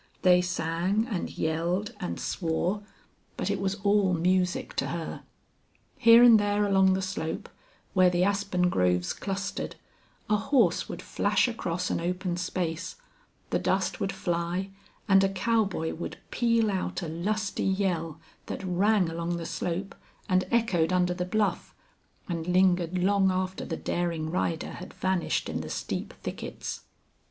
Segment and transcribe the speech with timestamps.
[0.23, 2.81] They sang and yelled and swore,
[3.37, 5.21] but it was all music to her.
[5.95, 7.47] Here and there along the slope,
[7.93, 9.75] where the aspen groves clustered,
[10.27, 12.95] a horse would flash across an open space;
[13.51, 14.71] the dust would fly,
[15.07, 19.93] and a cowboy would peal out a lusty yell that rang along the slope
[20.27, 21.75] and echoed under the bluff
[22.27, 26.85] and lingered long after the daring rider had vanished in the steep thickets.